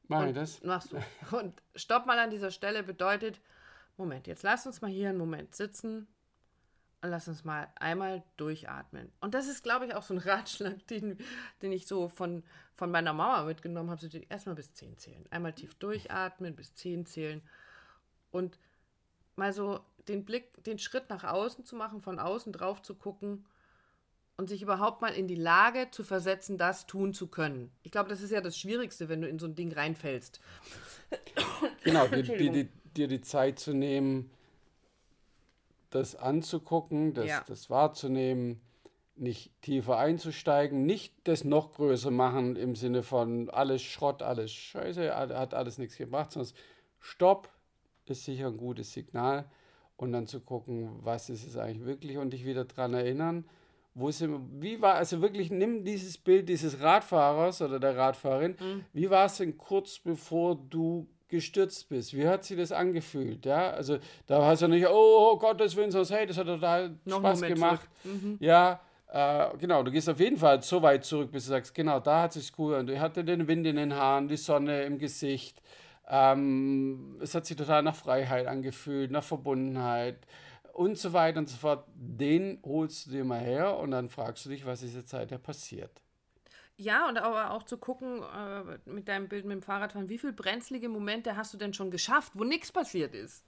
Mach 0.07 0.25
ich 0.25 0.33
das? 0.33 0.61
Machst 0.63 0.91
du. 0.91 0.97
Und 1.37 1.61
stopp 1.73 2.05
mal 2.05 2.19
an 2.19 2.29
dieser 2.29 2.51
Stelle 2.51 2.83
bedeutet, 2.83 3.39
Moment, 3.95 4.27
jetzt 4.27 4.43
lass 4.43 4.65
uns 4.65 4.81
mal 4.81 4.91
hier 4.91 5.07
einen 5.07 5.17
Moment 5.17 5.55
sitzen 5.55 6.05
und 7.01 7.09
lass 7.09 7.27
uns 7.29 7.45
mal 7.45 7.69
einmal 7.79 8.23
durchatmen. 8.35 9.11
Und 9.21 9.33
das 9.33 9.47
ist, 9.47 9.63
glaube 9.63 9.85
ich, 9.85 9.95
auch 9.95 10.03
so 10.03 10.13
ein 10.13 10.17
Ratschlag, 10.19 10.85
den, 10.87 11.17
den 11.61 11.71
ich 11.71 11.87
so 11.87 12.09
von, 12.09 12.43
von 12.75 12.91
meiner 12.91 13.13
Mama 13.13 13.43
mitgenommen 13.43 13.89
habe. 13.89 14.01
So 14.01 14.17
erstmal 14.29 14.55
bis 14.55 14.73
10 14.73 14.97
zählen. 14.97 15.25
Einmal 15.29 15.53
tief 15.53 15.75
durchatmen, 15.75 16.55
bis 16.55 16.75
10 16.75 17.05
zählen. 17.05 17.41
Und 18.31 18.59
mal 19.41 19.53
so 19.53 19.79
den 20.07 20.23
Blick, 20.23 20.63
den 20.63 20.77
Schritt 20.77 21.09
nach 21.09 21.23
außen 21.23 21.65
zu 21.65 21.75
machen, 21.75 21.99
von 21.99 22.19
außen 22.19 22.53
drauf 22.53 22.81
zu 22.81 22.93
gucken 22.95 23.45
und 24.37 24.47
sich 24.47 24.61
überhaupt 24.61 25.01
mal 25.01 25.13
in 25.13 25.27
die 25.27 25.35
Lage 25.35 25.89
zu 25.89 26.03
versetzen, 26.03 26.57
das 26.57 26.85
tun 26.85 27.13
zu 27.13 27.27
können. 27.27 27.71
Ich 27.81 27.91
glaube, 27.91 28.09
das 28.09 28.21
ist 28.21 28.31
ja 28.31 28.39
das 28.39 28.57
Schwierigste, 28.57 29.09
wenn 29.09 29.21
du 29.21 29.27
in 29.27 29.39
so 29.39 29.47
ein 29.47 29.55
Ding 29.55 29.73
reinfällst. 29.73 30.39
Genau, 31.83 32.07
dir 32.07 32.23
die, 32.23 32.49
die, 32.49 32.69
die, 32.95 33.07
die, 33.07 33.21
Zeit 33.21 33.59
zu 33.59 33.73
nehmen, 33.73 34.31
das 35.89 36.15
anzugucken, 36.15 37.13
das, 37.13 37.25
ja. 37.25 37.43
das 37.47 37.69
wahrzunehmen, 37.69 38.61
nicht 39.15 39.51
tiefer 39.61 39.97
einzusteigen, 39.97 40.85
nicht 40.85 41.13
das 41.25 41.43
noch 41.43 41.73
größer 41.73 42.11
machen 42.11 42.55
im 42.55 42.75
Sinne 42.75 43.03
von 43.03 43.49
alles 43.49 43.81
Schrott, 43.81 44.21
alles 44.21 44.51
Scheiße, 44.51 45.13
hat 45.13 45.53
alles 45.53 45.77
nichts 45.77 45.97
gebracht, 45.97 46.31
sondern 46.31 46.53
Stopp, 46.99 47.49
ist 48.05 48.25
sicher 48.25 48.47
ein 48.47 48.57
gutes 48.57 48.93
Signal. 48.93 49.45
Und 49.97 50.13
dann 50.13 50.25
zu 50.25 50.39
gucken, 50.39 50.89
was 51.03 51.29
ist 51.29 51.45
es 51.45 51.57
eigentlich 51.57 51.85
wirklich 51.85 52.17
und 52.17 52.31
dich 52.33 52.43
wieder 52.43 52.65
daran 52.65 52.95
erinnern, 52.95 53.45
wo 53.93 54.09
sind, 54.09 54.61
wie 54.61 54.81
war, 54.81 54.95
also 54.95 55.21
wirklich 55.21 55.51
nimm 55.51 55.83
dieses 55.83 56.17
Bild 56.17 56.49
dieses 56.49 56.79
Radfahrers 56.79 57.61
oder 57.61 57.79
der 57.79 57.95
Radfahrerin, 57.95 58.55
mhm. 58.59 58.85
wie 58.93 59.09
war 59.09 59.25
es 59.25 59.37
denn 59.37 59.57
kurz 59.57 59.99
bevor 59.99 60.55
du 60.55 61.07
gestürzt 61.27 61.89
bist? 61.89 62.15
Wie 62.15 62.27
hat 62.27 62.43
sich 62.43 62.57
das 62.57 62.71
angefühlt? 62.71 63.45
Ja, 63.45 63.71
also 63.71 63.97
da 64.27 64.45
hast 64.45 64.61
du 64.61 64.67
nicht, 64.67 64.87
oh, 64.87 65.31
oh 65.31 65.37
Gottes 65.37 65.75
Willen, 65.75 65.91
sonst, 65.91 66.11
hey, 66.11 66.25
das 66.25 66.37
hat 66.37 66.47
total 66.47 66.97
Noch 67.05 67.19
Spaß 67.19 67.41
gemacht. 67.41 67.87
Mhm. 68.03 68.37
Ja, 68.39 68.81
äh, 69.07 69.57
genau, 69.57 69.83
du 69.83 69.91
gehst 69.91 70.09
auf 70.09 70.19
jeden 70.19 70.37
Fall 70.37 70.61
so 70.61 70.81
weit 70.81 71.03
zurück, 71.03 71.31
bis 71.31 71.45
du 71.45 71.49
sagst, 71.49 71.73
genau, 71.73 71.99
da 71.99 72.23
hat 72.23 72.35
es 72.35 72.51
cool 72.57 72.75
und 72.75 72.87
du 72.87 72.99
hatte 72.99 73.23
den 73.23 73.47
Wind 73.47 73.65
in 73.65 73.75
den 73.75 73.93
Haaren, 73.93 74.27
die 74.27 74.37
Sonne 74.37 74.83
im 74.83 74.97
Gesicht, 74.97 75.61
ähm, 76.13 77.17
es 77.21 77.33
hat 77.33 77.45
sich 77.45 77.55
total 77.55 77.83
nach 77.83 77.95
Freiheit 77.95 78.45
angefühlt, 78.45 79.11
nach 79.11 79.23
Verbundenheit 79.23 80.19
und 80.73 80.97
so 80.97 81.13
weiter 81.13 81.39
und 81.39 81.47
so 81.47 81.55
fort. 81.55 81.87
Den 81.95 82.59
holst 82.65 83.05
du 83.05 83.11
dir 83.11 83.23
mal 83.23 83.39
her 83.39 83.77
und 83.77 83.91
dann 83.91 84.09
fragst 84.09 84.45
du 84.45 84.49
dich, 84.49 84.65
was 84.65 84.83
ist 84.83 84.93
jetzt 84.93 85.09
seither 85.09 85.37
passiert. 85.37 86.01
Ja, 86.75 87.07
und 87.07 87.17
aber 87.17 87.51
auch 87.51 87.63
zu 87.63 87.77
gucken 87.77 88.23
äh, 88.23 88.89
mit 88.89 89.07
deinem 89.07 89.29
Bild 89.29 89.45
mit 89.45 89.53
dem 89.53 89.61
Fahrradfahren, 89.61 90.09
wie 90.09 90.17
viele 90.17 90.33
brenzlige 90.33 90.89
Momente 90.89 91.37
hast 91.37 91.53
du 91.53 91.57
denn 91.57 91.73
schon 91.73 91.91
geschafft, 91.91 92.33
wo 92.35 92.43
nichts 92.43 92.73
passiert 92.73 93.15
ist? 93.15 93.45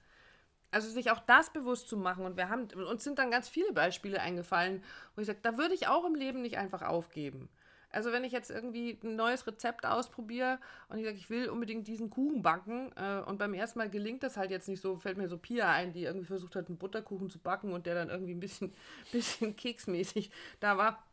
Also 0.72 0.90
sich 0.90 1.12
auch 1.12 1.20
das 1.20 1.52
bewusst 1.52 1.90
zu 1.90 1.98
machen. 1.98 2.26
Und 2.26 2.38
wir 2.38 2.48
haben, 2.48 2.68
uns 2.90 3.04
sind 3.04 3.20
dann 3.20 3.30
ganz 3.30 3.50
viele 3.50 3.74
Beispiele 3.74 4.22
eingefallen, 4.22 4.84
wo 5.16 5.22
ich 5.22 5.28
sage, 5.28 5.40
da 5.42 5.58
würde 5.58 5.74
ich 5.74 5.88
auch 5.88 6.06
im 6.06 6.16
Leben 6.16 6.42
nicht 6.42 6.58
einfach 6.58 6.82
aufgeben. 6.82 7.50
Also 7.94 8.12
wenn 8.12 8.24
ich 8.24 8.32
jetzt 8.32 8.50
irgendwie 8.50 9.00
ein 9.04 9.16
neues 9.16 9.46
Rezept 9.46 9.86
ausprobiere 9.86 10.60
und 10.90 10.98
ich 10.98 11.06
sage, 11.06 11.18
ich 11.18 11.30
will 11.30 11.48
unbedingt 11.48 11.88
diesen 11.88 12.10
Kuchen 12.10 12.42
backen 12.42 12.92
äh, 12.96 13.20
und 13.20 13.38
beim 13.38 13.54
ersten 13.54 13.80
Mal 13.80 13.90
gelingt 13.90 14.24
das 14.24 14.36
halt 14.36 14.52
jetzt 14.52 14.68
nicht 14.68 14.82
so, 14.82 14.98
fällt 14.98 15.18
mir 15.18 15.30
so 15.30 15.38
Pia 15.38 15.72
ein, 15.72 15.94
die 15.94 16.04
irgendwie 16.04 16.26
versucht 16.26 16.56
hat, 16.56 16.68
einen 16.68 16.78
Butterkuchen 16.78 17.30
zu 17.30 17.40
backen 17.40 17.72
und 17.72 17.86
der 17.86 17.94
dann 17.94 18.10
irgendwie 18.10 18.34
ein 18.34 18.40
bisschen, 18.40 18.74
bisschen 19.12 19.56
keksmäßig 19.56 20.32
da 20.60 20.78
war. 20.78 21.06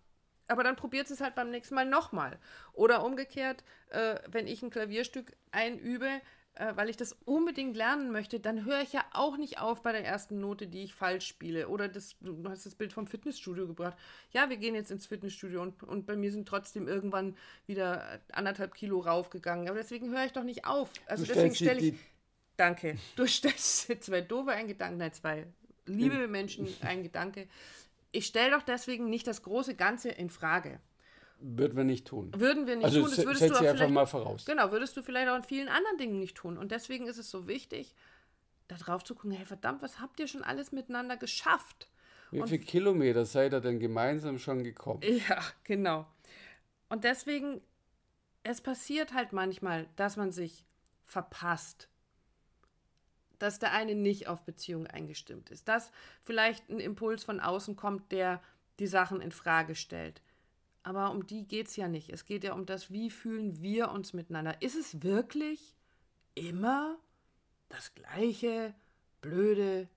Aber 0.49 0.65
dann 0.65 0.75
probiert 0.75 1.09
es 1.11 1.21
halt 1.21 1.37
beim 1.37 1.51
nächsten 1.51 1.77
Mal 1.77 1.87
nochmal. 1.87 2.39
Oder 2.73 3.05
umgekehrt, 3.05 3.63
äh, 3.91 4.17
wenn 4.29 4.49
ich 4.49 4.63
ein 4.63 4.71
Klavierstück 4.71 5.37
einübe, 5.53 6.09
äh, 6.61 6.77
weil 6.77 6.91
ich 6.91 6.97
das 6.99 7.17
unbedingt 7.25 7.75
lernen 7.75 8.13
möchte, 8.13 8.39
dann 8.39 8.67
höre 8.67 8.83
ich 8.83 8.93
ja 8.93 9.03
auch 9.13 9.39
nicht 9.39 9.61
auf 9.61 9.83
bei 9.83 9.93
der 9.93 10.05
ersten 10.05 10.41
Note, 10.41 10.67
die 10.67 10.83
ich 10.83 10.95
falsch 10.95 11.27
spiele. 11.27 11.69
Oder 11.69 11.89
das, 11.89 12.17
du 12.21 12.47
hast 12.51 12.67
das 12.67 12.75
Bild 12.75 12.93
vom 12.93 13.07
Fitnessstudio 13.07 13.67
gebracht. 13.67 13.97
Ja, 14.31 14.51
wir 14.51 14.59
gehen 14.59 14.75
jetzt 14.75 14.91
ins 14.91 15.07
Fitnessstudio 15.07 15.63
und, 15.63 15.83
und 15.83 16.07
bei 16.07 16.17
mir 16.17 16.31
sind 16.31 16.47
trotzdem 16.47 16.87
irgendwann 16.87 17.35
wieder 17.67 18.21
anderthalb 18.33 18.75
Kilo 18.75 19.01
raufgegangen. 19.01 19.69
Aber 19.69 19.79
deswegen 19.79 20.11
höre 20.11 20.27
ich 20.27 20.33
doch 20.33 20.45
nicht 20.45 20.67
auf. 20.67 20.91
Also 21.07 21.25
du 21.25 21.33
deswegen 21.33 21.55
stelle 21.55 21.81
ich. 21.81 21.95
Danke. 22.57 22.99
Du 23.17 23.27
stellst 23.27 24.05
zwei 24.05 24.21
doofe 24.21 24.51
ein 24.51 24.69
Gedanken, 24.69 24.99
nein, 24.99 25.15
zwei 25.15 25.47
liebe 25.87 26.29
Menschen 26.29 26.69
ein 26.83 27.03
Gedanke. 27.03 27.49
Ich 28.13 28.27
stelle 28.27 28.51
doch 28.51 28.63
deswegen 28.63 29.09
nicht 29.09 29.27
das 29.27 29.43
große 29.43 29.77
Ganze 29.77 30.11
in 30.11 30.29
Frage. 30.29 30.79
Würden 31.41 31.77
wir 31.77 31.85
nicht 31.85 32.07
tun. 32.07 32.33
Würden 32.37 32.67
wir 32.67 32.77
nicht 32.77 32.85
also 32.85 33.03
tun. 33.03 33.11
Das 33.17 33.25
würdest 33.25 33.51
du 33.51 33.69
einfach 33.69 33.89
mal 33.89 34.07
voraus. 34.07 34.45
Genau, 34.45 34.71
würdest 34.71 34.97
du 34.97 35.03
vielleicht 35.03 35.29
auch 35.29 35.37
in 35.37 35.43
vielen 35.43 35.69
anderen 35.69 35.97
Dingen 35.99 36.19
nicht 36.19 36.37
tun. 36.37 36.59
Und 36.59 36.71
deswegen 36.71 37.07
ist 37.07 37.19
es 37.19 37.31
so 37.31 37.49
wichtig, 37.49 37.95
da 38.69 38.77
drauf 38.77 39.05
zu 39.05 39.15
gucken, 39.15 39.33
hey 39.33 39.47
verdammt, 39.47 39.83
was 39.83 40.01
habt 40.01 40.21
ihr 40.21 40.29
schon 40.29 40.43
alles 40.43 40.71
miteinander 40.73 41.17
geschafft? 41.17 41.89
Wie 42.31 42.43
viele 42.47 42.65
Kilometer 42.65 43.25
seid 43.25 43.53
ihr 43.53 43.61
denn 43.61 43.81
gemeinsam 43.81 44.39
schon 44.39 44.63
gekommen? 44.63 45.01
Ja, 45.03 45.43
genau. 45.65 46.07
Und 46.89 47.05
deswegen, 47.05 47.61
es 48.43 48.61
passiert 48.61 49.15
halt 49.15 49.33
manchmal, 49.33 49.89
dass 49.97 50.17
man 50.17 50.31
sich 50.31 50.65
verpasst. 51.05 51.89
Dass 53.39 53.59
der 53.59 53.73
eine 53.73 53.95
nicht 53.95 54.29
auf 54.29 54.43
Beziehung 54.43 54.87
eingestimmt 54.87 55.51
ist. 55.51 55.67
Dass 55.67 55.91
vielleicht 56.23 56.69
ein 56.69 56.79
Impuls 56.79 57.25
von 57.25 57.41
außen 57.41 57.75
kommt, 57.75 58.13
der 58.13 58.41
die 58.79 58.87
Sachen 58.87 59.21
in 59.21 59.33
Frage 59.33 59.75
stellt. 59.75 60.23
Aber 60.83 61.11
um 61.11 61.27
die 61.27 61.47
geht 61.47 61.69
es 61.69 61.77
ja 61.77 61.89
nicht. 61.89 62.11
Es 62.11 62.25
geht 62.25 62.45
ja 62.45 62.55
um 62.55 62.67
das, 62.67 62.91
wie 62.91 63.11
fühlen 63.11 63.61
wir 63.61 63.91
uns 63.91 64.13
miteinander. 64.13 64.61
Ist 64.63 64.77
es 64.77 65.03
wirklich 65.03 65.77
immer 66.35 66.99
das 67.69 67.95
gleiche 67.95 68.75
blöde 69.21 69.89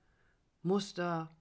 Muster 0.62 1.34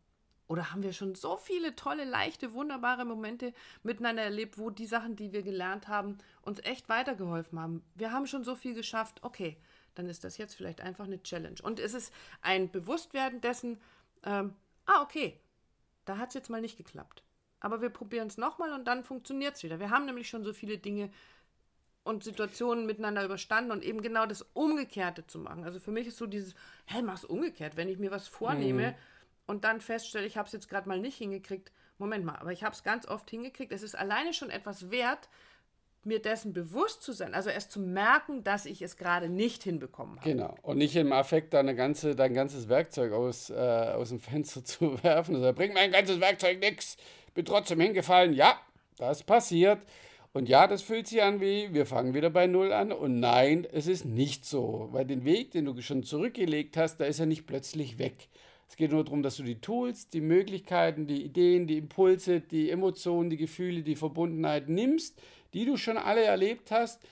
oder 0.53 0.71
haben 0.71 0.83
wir 0.83 0.93
schon 0.93 1.15
so 1.15 1.37
viele 1.37 1.75
tolle, 1.77 2.05
leichte, 2.05 2.53
wunderbare 2.53 3.05
Momente 3.05 3.55
miteinander 3.83 4.23
erlebt, 4.23 4.59
wo 4.59 4.69
die 4.69 4.87
Sachen, 4.87 5.17
die 5.17 5.33
wir 5.33 5.43
gelernt 5.43 5.89
haben, 5.89 6.19
uns 6.43 6.61
echt 6.61 6.89
weitergeholfen 6.89 7.59
haben. 7.59 7.83
Wir 7.95 8.13
haben 8.13 8.27
schon 8.27 8.45
so 8.45 8.55
viel 8.55 8.75
geschafft. 8.75 9.23
Okay, 9.23 9.57
dann 9.95 10.11
ist 10.11 10.25
das 10.25 10.37
jetzt 10.37 10.55
vielleicht 10.55 10.81
einfach 10.81 11.07
eine 11.07 11.23
Challenge. 11.23 11.57
Und 11.63 11.81
es 11.81 11.95
ist 11.95 12.13
ein 12.43 12.71
Bewusstwerden 12.71 13.41
dessen, 13.41 13.81
ähm, 14.25 14.55
ah, 14.85 15.01
okay, 15.03 15.41
da 16.05 16.19
hat 16.19 16.29
es 16.29 16.35
jetzt 16.35 16.51
mal 16.51 16.61
nicht 16.61 16.77
geklappt. 16.77 17.23
Aber 17.62 17.81
wir 17.81 17.90
probieren 17.90 18.26
es 18.26 18.37
nochmal 18.37 18.73
und 18.73 18.87
dann 18.87 19.04
funktioniert 19.04 19.54
es 19.54 19.62
wieder. 19.62 19.78
Wir 19.78 19.90
haben 19.90 20.04
nämlich 20.04 20.28
schon 20.28 20.45
so 20.45 20.52
viele 20.52 20.78
Dinge 20.78 21.11
und 22.02 22.25
Situationen 22.25 22.87
miteinander 22.87 23.25
überstanden 23.25 23.71
und 23.71 23.85
eben 23.85 24.02
genau 24.02 24.26
das 24.26 24.42
Umgekehrte 24.52 25.26
zu 25.28 25.38
machen. 25.38 25.64
Also 25.64 25.78
für 25.78 25.92
mich 25.92 26.09
ist 26.09 26.16
so 26.16 26.26
dieses, 26.26 26.54
hä, 26.87 27.02
mach's 27.02 27.25
umgekehrt, 27.25 27.76
wenn 27.76 27.88
ich 27.88 27.99
mir 27.99 28.11
was 28.11 28.26
vornehme 28.26 28.88
mhm. 28.88 28.95
und 29.47 29.64
dann 29.64 29.81
feststelle, 29.81 30.26
ich 30.26 30.37
habe 30.37 30.47
es 30.47 30.52
jetzt 30.52 30.69
gerade 30.69 30.88
mal 30.88 30.99
nicht 30.99 31.16
hingekriegt. 31.16 31.71
Moment 31.99 32.25
mal, 32.25 32.35
aber 32.35 32.50
ich 32.50 32.64
habe 32.64 32.75
es 32.75 32.83
ganz 32.83 33.07
oft 33.07 33.31
hingekriegt. 33.31 33.71
Es 33.71 33.85
ist 33.85 33.95
alleine 33.97 34.35
schon 34.35 34.50
etwas 34.50 34.90
wert, 34.90 35.28
mir 36.04 36.21
dessen 36.21 36.52
bewusst 36.52 37.02
zu 37.02 37.12
sein, 37.12 37.33
also 37.33 37.49
erst 37.49 37.71
zu 37.71 37.78
merken, 37.78 38.42
dass 38.42 38.66
ich 38.66 38.83
es 38.83 38.97
gerade 38.97 39.28
nicht 39.28 39.62
hinbekommen 39.62 40.19
habe. 40.19 40.28
Genau. 40.28 40.57
Und 40.62 40.78
nicht 40.78 40.97
im 40.97 41.12
Affekt 41.12 41.54
deine 41.54 41.76
ganze, 41.76 42.16
dein 42.16 42.35
ganzes 42.35 42.69
Werkzeug 42.69 43.12
aus, 43.12 43.50
äh, 43.50 43.54
aus 43.54 44.09
dem 44.09 44.19
Fenster 44.19 44.64
zu 44.64 45.00
werfen. 45.04 45.37
Also, 45.37 45.52
bringt 45.52 45.75
mein 45.75 45.92
ganzes 45.92 46.19
Werkzeug 46.19 46.59
nichts. 46.59 46.97
Bin 47.35 47.45
trotzdem 47.45 47.81
hingefallen. 47.81 48.35
Ja, 48.35 48.61
das 48.99 49.23
passiert. 49.23 49.81
Und 50.35 50.49
ja, 50.49 50.67
das 50.67 50.83
fühlt 50.83 51.07
sich 51.07 51.23
an 51.23 51.41
wie, 51.41 51.75
wir 51.75 51.85
fangen 51.85 52.15
wieder 52.15 52.31
bei 52.31 52.47
Null 52.47 52.73
an. 52.73 52.91
Und 52.93 53.21
nein, 53.21 53.67
es 53.71 53.87
ist 53.87 54.05
nicht 54.05 54.47
so. 54.47 54.89
Weil 54.93 55.05
den 55.05 55.25
Weg, 55.25 55.51
den 55.51 55.67
du 55.67 55.81
schon 55.83 56.03
zurückgelegt 56.03 56.77
hast, 56.77 56.97
da 56.97 57.05
ist 57.05 57.21
er 57.21 57.27
nicht 57.27 57.47
plötzlich 57.47 57.99
weg. 57.99 58.29
Es 58.69 58.77
geht 58.77 58.93
nur 58.93 59.05
darum, 59.05 59.23
dass 59.23 59.37
du 59.37 59.43
die 59.43 59.61
Tools, 59.61 60.09
die 60.09 60.23
Möglichkeiten, 60.23 61.07
die 61.07 61.23
Ideen, 61.23 61.67
die 61.67 61.77
Impulse, 61.77 62.41
die 62.41 62.71
Emotionen, 62.71 63.29
die 63.29 63.37
Gefühle, 63.37 63.83
die 63.83 63.97
Verbundenheit 63.97 64.71
nimmst, 64.71 65.21
die 65.53 65.67
du 65.67 65.77
schon 65.77 65.99
alle 65.99 66.23
erlebt 66.23 66.71
hast, 66.71 67.03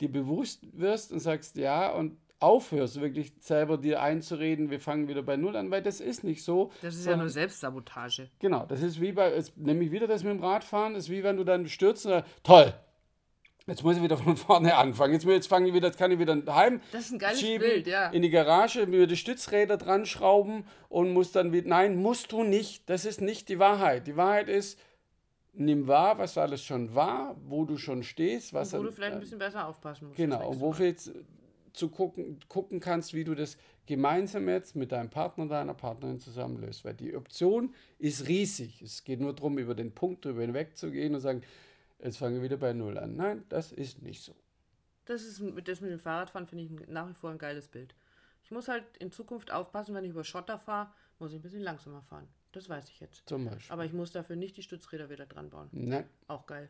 dir 0.00 0.10
bewusst 0.10 0.66
wirst 0.72 1.12
und 1.12 1.20
sagst, 1.20 1.56
ja, 1.56 1.92
und 1.92 2.16
aufhörst, 2.44 3.00
wirklich 3.00 3.32
selber 3.40 3.78
dir 3.78 4.02
einzureden, 4.02 4.70
wir 4.70 4.80
fangen 4.80 5.08
wieder 5.08 5.22
bei 5.22 5.36
Null 5.36 5.56
an, 5.56 5.70
weil 5.70 5.82
das 5.82 6.00
ist 6.00 6.24
nicht 6.24 6.44
so. 6.44 6.70
Das 6.82 6.94
ist 6.94 7.06
ja 7.06 7.16
nur 7.16 7.28
Selbstsabotage. 7.28 8.30
Genau, 8.38 8.66
das 8.66 8.82
ist 8.82 9.00
wie 9.00 9.12
bei, 9.12 9.42
nämlich 9.56 9.90
wieder 9.90 10.06
das 10.06 10.22
mit 10.22 10.32
dem 10.32 10.44
Radfahren, 10.44 10.94
das 10.94 11.04
ist 11.04 11.10
wie 11.10 11.22
wenn 11.22 11.36
du 11.36 11.44
dann 11.44 11.66
stürzt 11.68 12.06
und 12.06 12.24
toll, 12.42 12.74
Jetzt 13.66 13.82
muss 13.82 13.96
ich 13.96 14.02
wieder 14.02 14.18
von 14.18 14.36
vorne 14.36 14.76
anfangen. 14.76 15.14
Jetzt, 15.14 15.24
jetzt 15.24 15.48
fange 15.48 15.68
ich 15.68 15.74
wieder, 15.74 15.86
jetzt 15.86 15.96
kann 15.96 16.10
ich 16.10 16.18
wieder 16.18 16.36
heim. 16.54 16.82
Das 16.92 17.06
ist 17.06 17.12
ein 17.12 17.18
geiles 17.18 17.40
schieben, 17.40 17.66
Bild, 17.66 17.86
ja. 17.86 18.10
In 18.10 18.20
die 18.20 18.28
Garage, 18.28 18.86
mir 18.86 19.06
die 19.06 19.16
Stützräder 19.16 19.78
dran 19.78 20.04
schrauben 20.04 20.66
und 20.90 21.12
muss 21.14 21.32
dann 21.32 21.52
wieder. 21.52 21.68
Nein, 21.68 21.96
musst 21.96 22.32
du 22.32 22.42
nicht. 22.42 22.88
Das 22.90 23.06
ist 23.06 23.22
nicht 23.22 23.48
die 23.48 23.58
Wahrheit. 23.58 24.06
Die 24.06 24.16
Wahrheit 24.18 24.50
ist, 24.50 24.78
nimm 25.54 25.86
wahr, 25.86 26.18
was 26.18 26.36
alles 26.36 26.62
schon 26.62 26.94
war, 26.94 27.36
wo 27.46 27.64
du 27.64 27.78
schon 27.78 28.02
stehst. 28.02 28.52
Was 28.52 28.74
und 28.74 28.80
wo 28.80 28.82
dann, 28.82 28.90
du 28.90 28.96
vielleicht 28.96 29.14
ein 29.14 29.20
bisschen 29.20 29.38
besser 29.38 29.66
aufpassen 29.66 30.08
musst. 30.08 30.18
Genau, 30.18 30.50
und 30.50 30.60
wo 30.60 30.74
jetzt 30.74 31.10
zu 31.74 31.90
gucken, 31.90 32.38
gucken 32.48 32.80
kannst, 32.80 33.14
wie 33.14 33.24
du 33.24 33.34
das 33.34 33.58
gemeinsam 33.86 34.48
jetzt 34.48 34.76
mit 34.76 34.92
deinem 34.92 35.10
Partner, 35.10 35.46
deiner 35.46 35.74
Partnerin 35.74 36.20
zusammen 36.20 36.58
löst. 36.60 36.84
Weil 36.84 36.94
die 36.94 37.14
Option 37.14 37.74
ist 37.98 38.26
riesig. 38.28 38.80
Es 38.80 39.04
geht 39.04 39.20
nur 39.20 39.34
darum, 39.34 39.58
über 39.58 39.74
den 39.74 39.92
Punkt 39.92 40.24
drüber 40.24 40.40
hinweg 40.40 40.76
zu 40.76 40.90
gehen 40.90 41.14
und 41.14 41.20
sagen, 41.20 41.42
jetzt 42.02 42.16
fangen 42.16 42.36
wir 42.36 42.42
wieder 42.42 42.56
bei 42.56 42.72
Null 42.72 42.96
an. 42.96 43.16
Nein, 43.16 43.44
das 43.48 43.72
ist 43.72 44.02
nicht 44.02 44.22
so. 44.22 44.34
Das 45.04 45.22
ist 45.22 45.42
das 45.66 45.80
mit 45.80 45.90
dem 45.90 45.98
Fahrradfahren 45.98 46.46
finde 46.46 46.64
ich 46.64 46.88
nach 46.88 47.08
wie 47.08 47.14
vor 47.14 47.30
ein 47.30 47.38
geiles 47.38 47.68
Bild. 47.68 47.94
Ich 48.44 48.50
muss 48.50 48.68
halt 48.68 48.84
in 48.98 49.10
Zukunft 49.10 49.50
aufpassen, 49.50 49.94
wenn 49.94 50.04
ich 50.04 50.10
über 50.10 50.24
Schotter 50.24 50.58
fahre, 50.58 50.92
muss 51.18 51.32
ich 51.32 51.38
ein 51.38 51.42
bisschen 51.42 51.60
langsamer 51.60 52.02
fahren. 52.02 52.28
Das 52.52 52.68
weiß 52.68 52.88
ich 52.88 53.00
jetzt. 53.00 53.28
Zum 53.28 53.44
Beispiel. 53.44 53.72
Aber 53.72 53.84
ich 53.84 53.92
muss 53.92 54.12
dafür 54.12 54.36
nicht 54.36 54.56
die 54.56 54.62
Stützräder 54.62 55.10
wieder 55.10 55.26
dran 55.26 55.50
bauen. 55.50 55.68
Nein. 55.72 56.08
Auch 56.28 56.46
geil. 56.46 56.68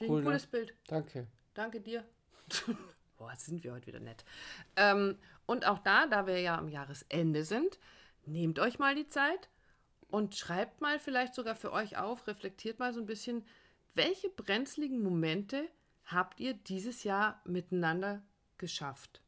Cool, 0.00 0.20
ein 0.20 0.24
cooles 0.24 0.44
ne? 0.44 0.50
Bild. 0.50 0.74
Danke. 0.86 1.26
Danke 1.54 1.80
dir. 1.80 2.04
Boah, 3.20 3.36
sind 3.36 3.62
wir 3.62 3.74
heute 3.74 3.86
wieder 3.86 4.00
nett. 4.00 4.24
Ähm, 4.76 5.18
und 5.44 5.66
auch 5.66 5.78
da, 5.80 6.06
da 6.06 6.26
wir 6.26 6.40
ja 6.40 6.56
am 6.56 6.70
Jahresende 6.70 7.44
sind, 7.44 7.78
nehmt 8.24 8.58
euch 8.58 8.78
mal 8.78 8.94
die 8.94 9.08
Zeit 9.08 9.50
und 10.08 10.34
schreibt 10.34 10.80
mal 10.80 10.98
vielleicht 10.98 11.34
sogar 11.34 11.54
für 11.54 11.70
euch 11.70 11.98
auf, 11.98 12.26
reflektiert 12.26 12.78
mal 12.78 12.94
so 12.94 13.00
ein 13.00 13.04
bisschen, 13.04 13.44
welche 13.92 14.30
brenzligen 14.30 15.02
Momente 15.02 15.68
habt 16.06 16.40
ihr 16.40 16.54
dieses 16.54 17.04
Jahr 17.04 17.42
miteinander 17.44 18.22
geschafft? 18.56 19.20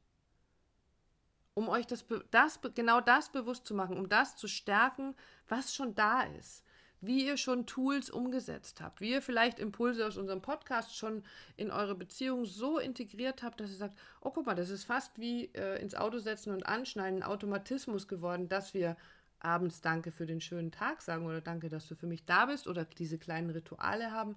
um 1.54 1.68
euch 1.68 1.86
das, 1.86 2.06
das, 2.30 2.60
genau 2.74 3.02
das 3.02 3.30
bewusst 3.30 3.66
zu 3.66 3.74
machen, 3.74 3.98
um 3.98 4.08
das 4.08 4.36
zu 4.36 4.48
stärken, 4.48 5.14
was 5.48 5.74
schon 5.74 5.94
da 5.94 6.22
ist. 6.22 6.64
Wie 7.02 7.26
ihr 7.26 7.36
schon 7.36 7.66
Tools 7.66 8.08
umgesetzt 8.08 8.80
habt, 8.80 9.00
wie 9.00 9.10
ihr 9.10 9.20
vielleicht 9.20 9.58
Impulse 9.58 10.06
aus 10.06 10.16
unserem 10.16 10.40
Podcast 10.40 10.96
schon 10.96 11.22
in 11.56 11.70
eure 11.70 11.94
Beziehung 11.94 12.46
so 12.46 12.78
integriert 12.78 13.42
habt, 13.42 13.60
dass 13.60 13.70
ihr 13.70 13.76
sagt, 13.76 13.98
oh 14.20 14.30
guck 14.30 14.46
mal, 14.46 14.54
das 14.54 14.70
ist 14.70 14.84
fast 14.84 15.18
wie 15.18 15.46
äh, 15.54 15.82
ins 15.82 15.94
Auto 15.94 16.18
setzen 16.18 16.52
und 16.52 16.64
anschneiden, 16.64 17.22
ein 17.22 17.28
Automatismus 17.28 18.08
geworden, 18.08 18.48
dass 18.48 18.72
wir 18.72 18.96
abends 19.40 19.80
Danke 19.80 20.12
für 20.12 20.26
den 20.26 20.40
schönen 20.40 20.70
Tag 20.70 21.02
sagen 21.02 21.26
oder 21.26 21.40
Danke, 21.40 21.68
dass 21.68 21.88
du 21.88 21.96
für 21.96 22.06
mich 22.06 22.24
da 22.24 22.46
bist 22.46 22.66
oder 22.66 22.84
diese 22.84 23.18
kleinen 23.18 23.50
Rituale 23.50 24.12
haben 24.12 24.36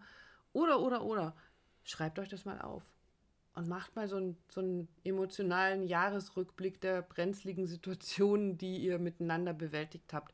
oder, 0.52 0.82
oder, 0.82 1.04
oder. 1.04 1.36
Schreibt 1.84 2.18
euch 2.18 2.30
das 2.30 2.46
mal 2.46 2.60
auf 2.62 2.84
und 3.56 3.68
macht 3.68 3.96
mal 3.96 4.08
so 4.08 4.18
einen, 4.18 4.38
so 4.50 4.62
einen 4.62 4.88
emotionalen 5.04 5.84
Jahresrückblick 5.84 6.82
der 6.82 7.02
brenzligen 7.02 7.68
Situationen, 7.68 8.58
die 8.58 8.78
ihr 8.78 9.00
miteinander 9.00 9.54
bewältigt 9.54 10.14
habt. 10.14 10.34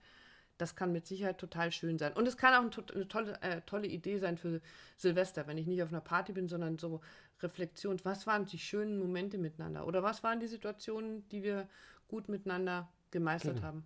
Das 0.61 0.75
kann 0.75 0.91
mit 0.91 1.07
Sicherheit 1.07 1.39
total 1.39 1.71
schön 1.71 1.97
sein. 1.97 2.13
Und 2.13 2.27
es 2.27 2.37
kann 2.37 2.53
auch 2.53 2.61
eine 2.93 3.07
tolle, 3.07 3.41
äh, 3.41 3.61
tolle 3.61 3.87
Idee 3.87 4.19
sein 4.19 4.37
für 4.37 4.61
Silvester, 4.95 5.47
wenn 5.47 5.57
ich 5.57 5.65
nicht 5.65 5.81
auf 5.81 5.89
einer 5.89 6.01
Party 6.01 6.33
bin, 6.33 6.47
sondern 6.47 6.77
so 6.77 7.01
Reflexion. 7.41 7.99
Was 8.03 8.27
waren 8.27 8.45
die 8.45 8.59
schönen 8.59 8.99
Momente 8.99 9.39
miteinander? 9.39 9.87
Oder 9.87 10.03
was 10.03 10.21
waren 10.21 10.39
die 10.39 10.45
Situationen, 10.45 11.27
die 11.29 11.41
wir 11.41 11.67
gut 12.07 12.29
miteinander 12.29 12.87
gemeistert 13.09 13.55
genau. 13.55 13.67
haben? 13.67 13.85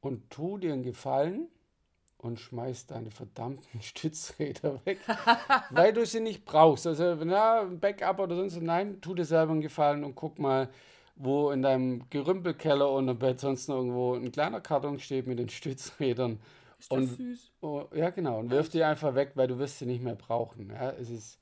Und 0.00 0.28
tu 0.28 0.58
dir 0.58 0.72
einen 0.72 0.82
Gefallen 0.82 1.46
und 2.18 2.40
schmeißt 2.40 2.90
deine 2.90 3.12
verdammten 3.12 3.80
Stützräder 3.82 4.84
weg, 4.86 4.98
weil 5.70 5.92
du 5.92 6.04
sie 6.04 6.18
nicht 6.18 6.44
brauchst. 6.44 6.84
Also, 6.84 7.14
na, 7.24 7.62
Backup 7.62 8.18
oder 8.18 8.34
sonst, 8.34 8.60
nein, 8.60 9.00
tu 9.00 9.14
dir 9.14 9.24
selber 9.24 9.52
einen 9.52 9.60
Gefallen 9.60 10.02
und 10.02 10.16
guck 10.16 10.40
mal, 10.40 10.68
wo 11.16 11.50
in 11.50 11.62
deinem 11.62 12.08
Gerümpelkeller 12.10 12.90
unter 12.90 13.14
Bett 13.14 13.40
sonst 13.40 13.68
noch 13.68 13.76
irgendwo 13.76 14.14
ein 14.14 14.30
kleiner 14.30 14.60
Karton 14.60 14.98
steht 14.98 15.26
mit 15.26 15.38
den 15.38 15.48
Stützrädern. 15.48 16.40
Ist 16.78 16.92
das 16.92 16.98
und, 16.98 17.16
süß? 17.16 17.52
Oh, 17.62 17.84
ja, 17.94 18.10
genau. 18.10 18.38
Und 18.38 18.50
wirf 18.50 18.68
die 18.68 18.84
einfach 18.84 19.14
weg, 19.14 19.32
weil 19.34 19.48
du 19.48 19.58
wirst 19.58 19.78
sie 19.78 19.86
nicht 19.86 20.02
mehr 20.02 20.14
brauchen. 20.14 20.70
Ja? 20.70 20.90
Es 20.90 21.08
ist 21.08 21.38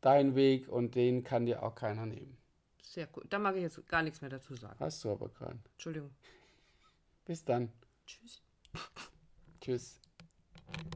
dein 0.00 0.34
Weg 0.34 0.68
und 0.68 0.96
den 0.96 1.22
kann 1.22 1.46
dir 1.46 1.62
auch 1.62 1.74
keiner 1.74 2.04
nehmen. 2.04 2.36
Sehr 2.82 3.08
cool. 3.16 3.24
Da 3.30 3.38
mag 3.38 3.56
ich 3.56 3.62
jetzt 3.62 3.88
gar 3.88 4.02
nichts 4.02 4.20
mehr 4.20 4.30
dazu 4.30 4.54
sagen. 4.54 4.76
Hast 4.78 5.02
du 5.04 5.12
aber 5.12 5.28
keinen. 5.28 5.62
Entschuldigung. 5.72 6.10
Bis 7.24 7.44
dann. 7.44 7.72
Tschüss. 8.06 8.42
Tschüss. 9.60 10.01